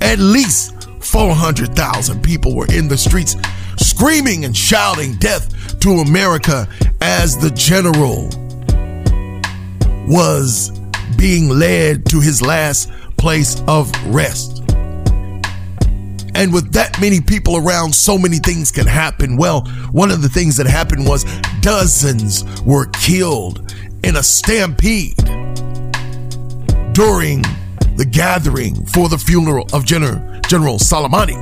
[0.00, 3.36] At least 400,000 people were in the streets
[3.76, 6.68] screaming and shouting death to America
[7.00, 8.28] as the general
[10.06, 10.79] was
[11.20, 14.62] being led to his last place of rest.
[16.34, 19.36] And with that many people around, so many things can happen.
[19.36, 21.24] Well, one of the things that happened was
[21.60, 25.14] dozens were killed in a stampede
[26.94, 27.42] during
[27.96, 31.36] the gathering for the funeral of General, General Soleimani.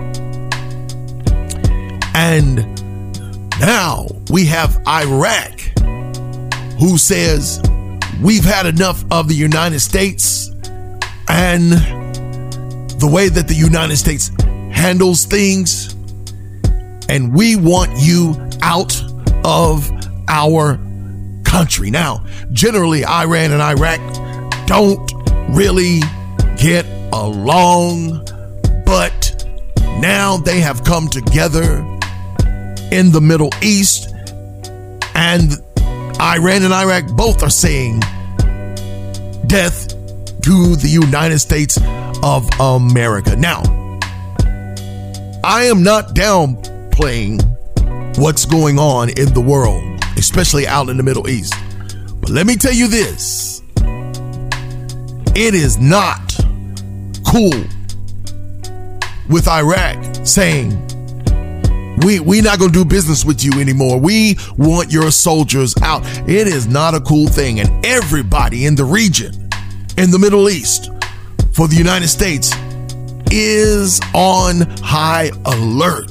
[2.16, 2.56] And
[3.60, 5.60] now we have Iraq
[6.80, 7.60] who says
[8.22, 10.50] we've had enough of the United States
[11.28, 11.72] and
[13.00, 14.30] the way that the United States
[14.72, 15.94] handles things,
[17.08, 19.00] and we want you out
[19.44, 19.90] of
[20.28, 20.78] our
[21.44, 21.90] country.
[21.90, 24.00] Now, generally, Iran and Iraq
[24.66, 25.10] don't
[25.50, 26.00] really
[26.56, 28.24] get along,
[28.84, 29.46] but
[30.00, 31.78] now they have come together
[32.90, 34.12] in the Middle East,
[35.14, 35.52] and
[36.20, 38.00] Iran and Iraq both are saying
[39.46, 39.88] death
[40.42, 41.78] to the United States
[42.22, 43.36] of America.
[43.36, 43.62] Now,
[45.44, 47.44] I am not downplaying
[48.18, 49.82] what's going on in the world,
[50.16, 51.54] especially out in the Middle East.
[52.20, 53.62] But let me tell you this
[55.36, 56.36] it is not
[57.24, 57.62] cool
[59.28, 60.87] with Iraq saying,
[62.04, 63.98] we we not gonna do business with you anymore.
[63.98, 66.02] We want your soldiers out.
[66.28, 69.48] It is not a cool thing, and everybody in the region,
[69.96, 70.90] in the Middle East,
[71.52, 72.52] for the United States,
[73.30, 76.10] is on high alert.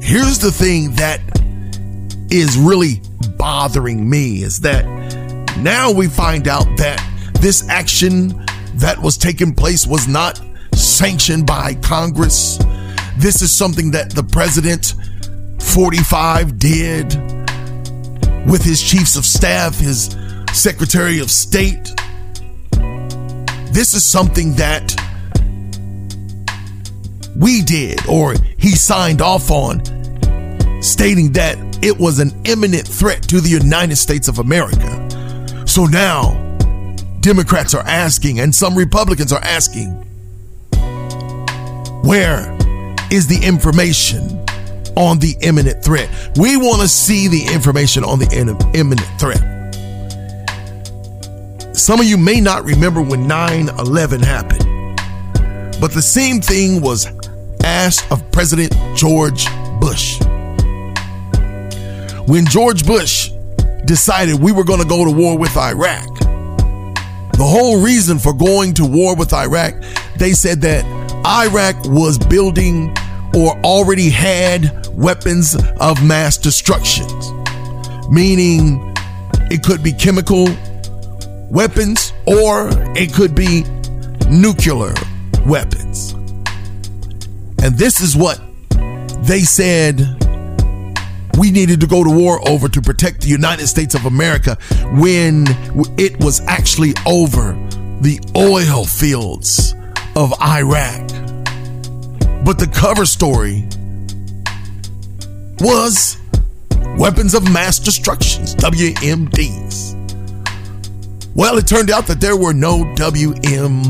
[0.00, 1.20] Here's the thing that
[2.30, 3.00] is really
[3.38, 4.84] bothering me is that
[5.58, 7.02] now we find out that
[7.40, 10.40] this action that was taking place was not
[10.74, 12.58] sanctioned by Congress.
[13.24, 14.92] This is something that the president
[15.58, 17.14] 45 did
[18.46, 20.14] with his chiefs of staff, his
[20.52, 21.88] secretary of state.
[23.72, 24.94] This is something that
[27.34, 29.80] we did or he signed off on,
[30.82, 35.64] stating that it was an imminent threat to the United States of America.
[35.66, 36.34] So now,
[37.20, 39.92] Democrats are asking, and some Republicans are asking,
[42.02, 42.53] where
[43.14, 44.44] is the information
[44.96, 46.10] on the imminent threat?
[46.36, 48.26] We want to see the information on the
[48.74, 49.40] imminent threat.
[51.76, 54.64] Some of you may not remember when 9 11 happened,
[55.80, 57.06] but the same thing was
[57.62, 59.46] asked of President George
[59.78, 60.18] Bush.
[62.26, 63.30] When George Bush
[63.84, 66.04] decided we were going to go to war with Iraq,
[67.36, 69.74] the whole reason for going to war with Iraq,
[70.16, 70.84] they said that
[71.26, 72.94] Iraq was building
[73.34, 77.06] or already had weapons of mass destruction,
[78.10, 78.94] meaning
[79.50, 80.46] it could be chemical
[81.50, 83.64] weapons or it could be
[84.28, 84.94] nuclear
[85.46, 86.12] weapons.
[87.62, 88.40] And this is what
[89.26, 90.00] they said
[91.38, 94.56] we needed to go to war over to protect the United States of America
[94.92, 95.44] when
[95.98, 97.52] it was actually over
[98.00, 99.74] the oil fields
[100.14, 101.13] of Iraq.
[102.44, 103.66] But the cover story
[105.60, 106.18] was
[106.98, 109.94] weapons of mass destructions, WMDs.
[111.34, 113.88] Well, it turned out that there were no WMDs,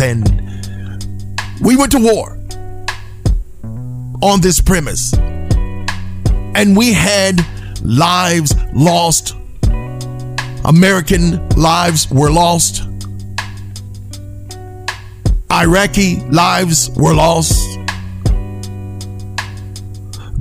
[0.00, 0.24] and
[1.60, 2.38] we went to war
[4.22, 5.12] on this premise.
[5.12, 7.44] And we had
[7.82, 9.36] lives lost.
[10.64, 12.82] American lives were lost.
[15.62, 17.76] Iraqi lives were lost.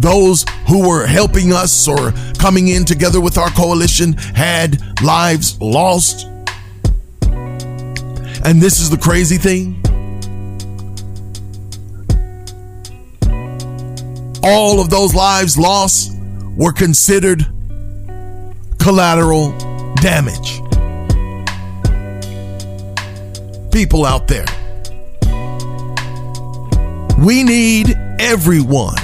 [0.05, 6.27] those who were helping us or coming in together with our coalition had lives lost.
[8.43, 9.81] And this is the crazy thing.
[14.43, 16.11] All of those lives lost
[16.55, 17.43] were considered
[18.77, 19.51] collateral
[19.95, 20.61] damage.
[23.71, 24.45] People out there,
[27.17, 28.95] we need everyone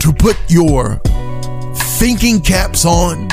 [0.00, 1.00] to put your
[1.98, 3.28] thinking caps on.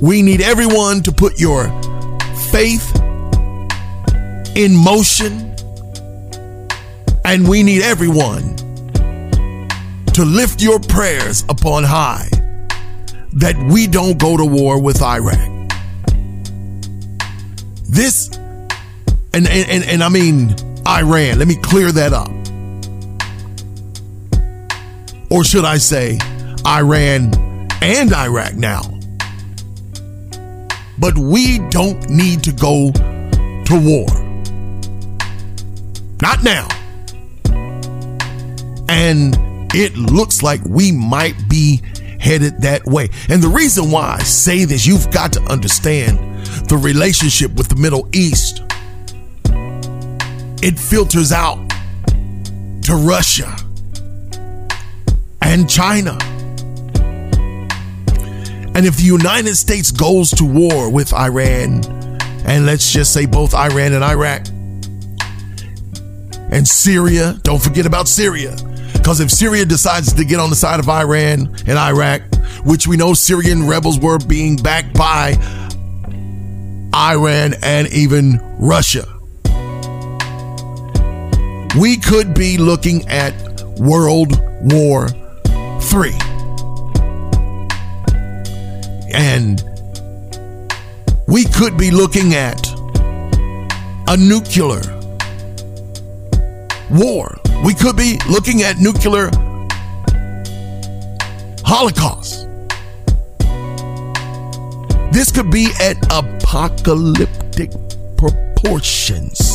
[0.00, 1.68] We need everyone to put your
[2.50, 2.94] faith
[4.56, 5.54] in motion.
[7.24, 8.56] And we need everyone
[10.14, 12.28] to lift your prayers upon high
[13.34, 15.38] that we don't go to war with Iraq.
[17.88, 18.28] This,
[19.32, 20.56] and, and, and, and I mean
[20.88, 22.30] Iran, let me clear that up.
[25.30, 26.18] Or should I say
[26.66, 28.80] Iran and Iraq now?
[30.98, 34.06] But we don't need to go to war.
[36.22, 36.66] Not now.
[38.88, 39.36] And
[39.74, 41.82] it looks like we might be
[42.18, 43.10] headed that way.
[43.28, 46.18] And the reason why I say this, you've got to understand
[46.68, 48.62] the relationship with the Middle East.
[50.60, 51.68] It filters out
[52.82, 53.54] to Russia
[55.40, 56.18] and China.
[58.74, 61.84] And if the United States goes to war with Iran,
[62.46, 64.46] and let's just say both Iran and Iraq,
[66.50, 68.56] and Syria, don't forget about Syria.
[68.92, 72.22] Because if Syria decides to get on the side of Iran and Iraq,
[72.64, 75.34] which we know Syrian rebels were being backed by
[76.94, 79.17] Iran and even Russia,
[81.76, 83.34] we could be looking at
[83.78, 85.08] World War
[85.92, 86.14] III.
[89.12, 89.62] And
[91.26, 92.66] we could be looking at
[94.08, 94.80] a nuclear
[96.90, 97.38] war.
[97.64, 99.30] We could be looking at nuclear
[101.64, 102.46] holocaust.
[105.12, 107.70] This could be at apocalyptic
[108.16, 109.47] proportions.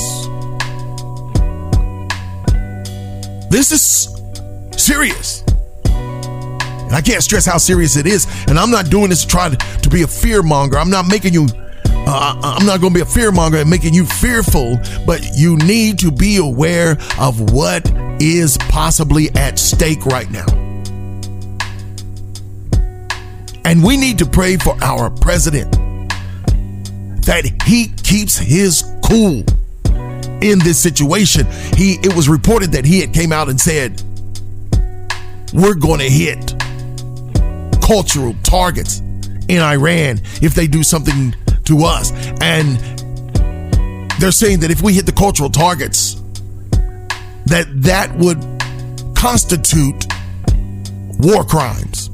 [3.54, 5.44] This is serious.
[5.86, 8.26] And I can't stress how serious it is.
[8.48, 10.80] And I'm not doing this to try to, be a fear monger.
[10.80, 11.46] I'm not making you
[11.86, 15.56] uh, I'm not going to be a fear monger and making you fearful, but you
[15.58, 17.88] need to be aware of what
[18.20, 20.48] is possibly at stake right now.
[23.66, 25.72] And we need to pray for our president
[27.28, 29.44] that he keeps his cool
[30.44, 31.48] in this situation.
[31.76, 34.02] He it was reported that he had came out and said,
[35.54, 36.54] "We're going to hit
[37.82, 39.00] cultural targets
[39.48, 41.36] in Iran if they do something
[41.66, 42.12] to us.
[42.42, 42.78] And
[44.20, 46.16] they're saying that if we hit the cultural targets,
[47.46, 48.40] that that would
[49.16, 50.06] constitute
[51.20, 52.10] war crimes.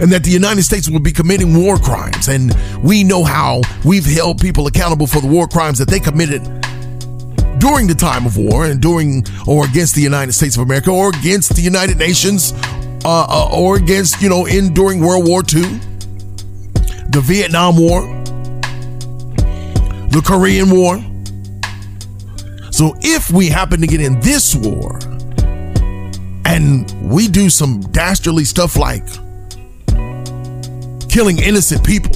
[0.00, 2.28] And that the United States would be committing war crimes.
[2.28, 6.42] And we know how we've held people accountable for the war crimes that they committed
[7.58, 11.08] during the time of war and during or against the United States of America or
[11.08, 12.52] against the United Nations
[13.04, 15.62] uh, uh, or against, you know, in during World War II,
[17.10, 18.02] the Vietnam War,
[20.10, 20.96] the Korean War.
[22.70, 24.98] So if we happen to get in this war
[26.44, 29.06] and we do some dastardly stuff like
[31.16, 32.12] killing innocent people,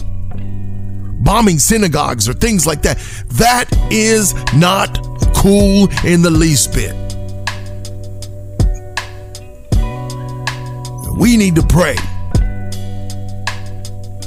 [1.22, 2.98] bombing synagogues or things like that,
[3.28, 5.02] that is not
[5.34, 6.94] cool in the least bit.
[11.16, 11.94] We need to pray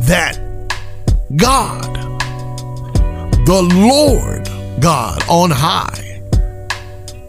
[0.08, 0.40] that
[1.36, 1.94] God,
[3.46, 6.24] the Lord God on high,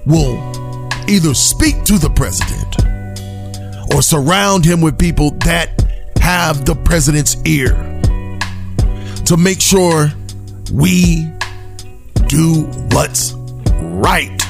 [0.06, 0.38] will
[1.10, 2.74] either speak to the president
[3.94, 5.83] or surround him with people that
[6.24, 7.74] have the president's ear
[9.26, 10.10] to make sure
[10.72, 11.30] we
[12.28, 12.62] do
[12.92, 13.34] what's
[13.82, 14.40] right.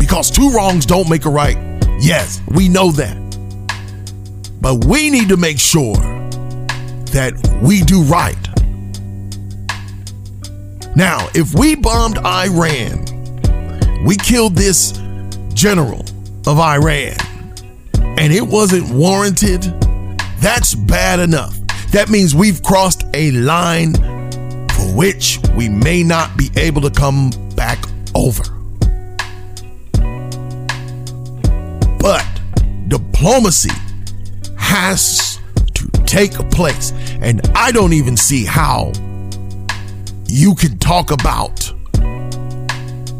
[0.00, 1.56] Because two wrongs don't make a right.
[2.00, 3.16] Yes, we know that.
[4.60, 5.94] But we need to make sure
[7.14, 8.36] that we do right.
[10.96, 13.04] Now, if we bombed Iran,
[14.04, 14.90] we killed this
[15.54, 16.04] general
[16.48, 17.14] of Iran,
[18.18, 19.62] and it wasn't warranted,
[20.40, 21.58] that's bad enough.
[21.92, 27.30] That means we've crossed a line for which we may not be able to come
[27.54, 27.84] back
[28.14, 28.42] over.
[31.98, 32.24] But
[32.88, 33.70] diplomacy
[34.56, 35.38] has
[35.74, 38.92] to take place, and I don't even see how
[40.26, 41.72] you can talk about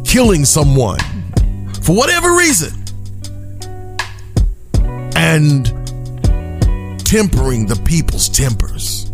[0.05, 0.99] killing someone
[1.83, 2.82] for whatever reason
[5.23, 5.67] and
[7.07, 9.05] tempering the people's tempers.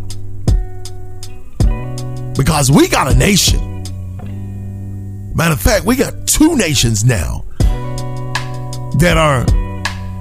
[2.35, 3.83] Because we got a nation.
[5.35, 7.45] Matter of fact, we got two nations now
[8.99, 9.45] that are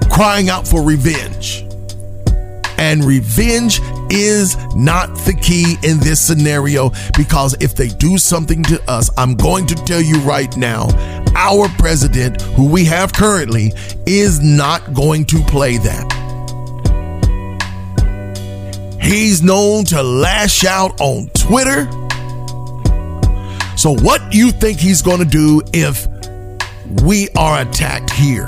[0.09, 1.63] crying out for revenge.
[2.77, 3.79] And revenge
[4.09, 9.35] is not the key in this scenario because if they do something to us, I'm
[9.35, 10.87] going to tell you right now,
[11.35, 13.73] our president, who we have currently,
[14.05, 16.27] is not going to play that.
[19.01, 21.85] He's known to lash out on Twitter.
[23.77, 26.07] So, what do you think he's going to do if
[27.03, 28.47] we are attacked here?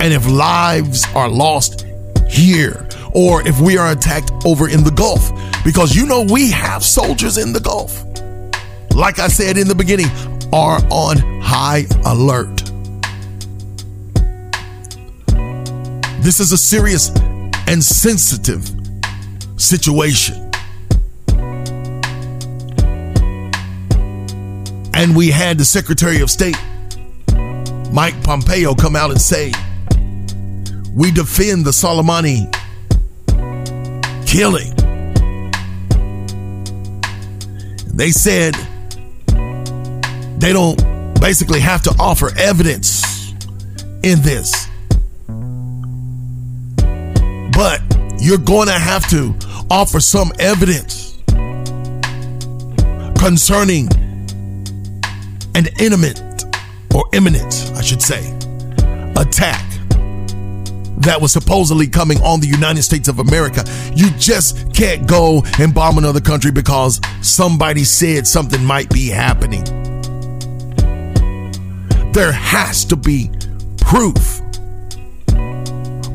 [0.00, 1.86] And if lives are lost
[2.28, 5.30] here, or if we are attacked over in the Gulf,
[5.64, 8.04] because you know we have soldiers in the Gulf.
[8.94, 10.08] Like I said in the beginning,
[10.52, 12.56] are on high alert.
[16.22, 17.10] This is a serious
[17.66, 18.70] and sensitive
[19.56, 20.50] situation.
[24.92, 26.58] And we had the Secretary of State,
[27.90, 29.52] Mike Pompeo, come out and say,
[30.92, 32.54] We defend the Soleimani
[34.30, 34.72] killing.
[37.92, 38.54] They said
[40.38, 40.80] they don't
[41.20, 43.32] basically have to offer evidence
[44.04, 44.68] in this.
[47.52, 47.82] But
[48.20, 49.34] you're going to have to
[49.68, 51.18] offer some evidence
[53.18, 53.88] concerning
[55.56, 56.44] an imminent
[56.94, 58.32] or imminent, I should say,
[59.16, 59.69] attack
[61.00, 63.64] that was supposedly coming on the United States of America.
[63.94, 69.64] You just can't go and bomb another country because somebody said something might be happening.
[72.12, 73.30] There has to be
[73.78, 74.40] proof.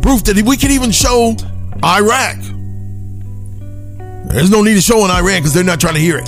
[0.01, 1.35] Proof that we can even show
[1.83, 2.37] Iraq.
[4.29, 6.25] There's no need to show in Iran because they're not trying to hear it.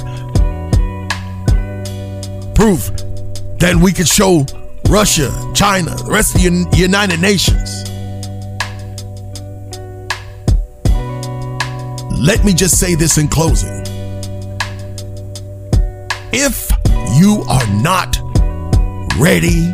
[2.55, 2.87] Proof
[3.59, 4.45] that we could show
[4.89, 7.86] Russia, China, the rest of the United Nations.
[12.19, 13.83] Let me just say this in closing.
[16.33, 16.69] If
[17.19, 18.17] you are not
[19.17, 19.71] ready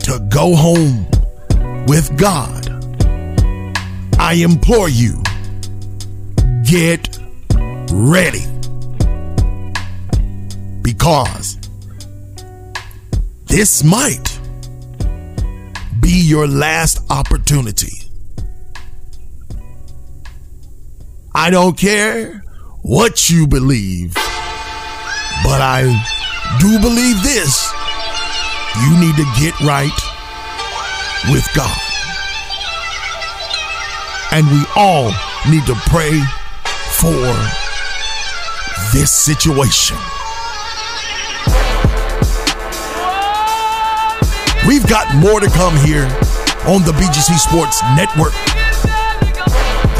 [0.00, 1.06] to go home
[1.86, 2.68] with God,
[4.18, 5.22] I implore you,
[6.64, 7.18] get
[7.92, 8.44] ready.
[10.82, 11.58] Because
[13.46, 14.40] this might
[16.00, 18.01] be your last opportunity.
[21.34, 22.44] I don't care
[22.82, 25.82] what you believe, but I
[26.60, 27.72] do believe this.
[28.84, 29.96] You need to get right
[31.30, 31.78] with God.
[34.32, 35.10] And we all
[35.48, 36.20] need to pray
[37.00, 37.24] for
[38.92, 39.96] this situation.
[44.68, 46.04] We've got more to come here
[46.68, 48.61] on the BGC Sports Network.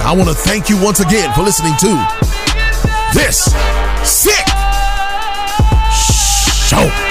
[0.05, 1.89] I want to thank you once again for listening to
[3.15, 3.45] this
[4.03, 4.47] sick
[6.69, 7.02] show.